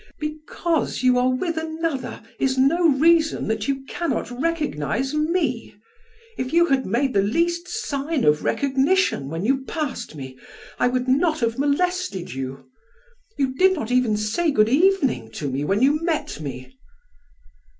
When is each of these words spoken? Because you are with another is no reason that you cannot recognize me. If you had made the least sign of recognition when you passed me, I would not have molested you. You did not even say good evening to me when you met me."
Because 0.19 1.03
you 1.03 1.19
are 1.19 1.29
with 1.29 1.57
another 1.57 2.23
is 2.39 2.57
no 2.57 2.89
reason 2.89 3.47
that 3.49 3.67
you 3.67 3.85
cannot 3.85 4.31
recognize 4.31 5.13
me. 5.13 5.75
If 6.39 6.53
you 6.53 6.65
had 6.65 6.87
made 6.87 7.13
the 7.13 7.21
least 7.21 7.67
sign 7.67 8.23
of 8.23 8.43
recognition 8.43 9.29
when 9.29 9.45
you 9.45 9.63
passed 9.65 10.15
me, 10.15 10.39
I 10.79 10.87
would 10.87 11.07
not 11.07 11.41
have 11.41 11.59
molested 11.59 12.33
you. 12.33 12.65
You 13.37 13.53
did 13.53 13.73
not 13.75 13.91
even 13.91 14.17
say 14.17 14.49
good 14.49 14.69
evening 14.69 15.29
to 15.33 15.51
me 15.51 15.63
when 15.63 15.83
you 15.83 16.01
met 16.03 16.39
me." 16.39 16.73